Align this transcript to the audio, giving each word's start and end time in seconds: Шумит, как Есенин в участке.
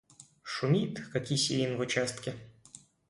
Шумит, 0.41 0.99
как 1.13 1.29
Есенин 1.29 1.77
в 1.77 1.81
участке. 1.81 2.33